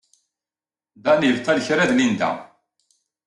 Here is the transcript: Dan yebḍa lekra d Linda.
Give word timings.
Dan 1.03 1.21
yebḍa 1.27 1.53
lekra 1.57 1.85
d 1.89 1.91
Linda. 1.93 2.31